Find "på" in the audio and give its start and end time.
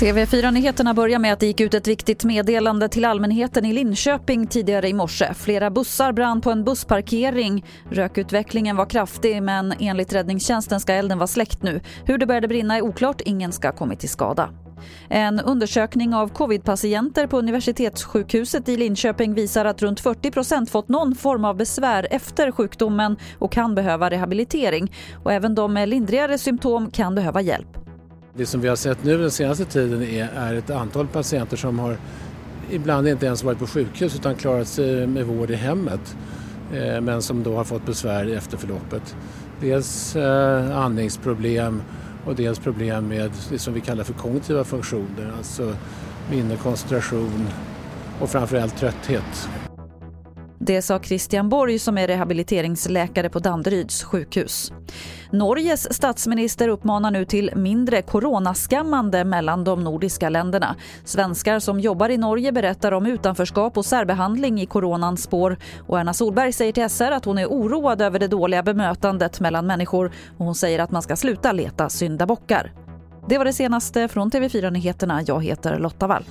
6.40-6.50, 17.26-17.38, 33.58-33.66, 53.28-53.38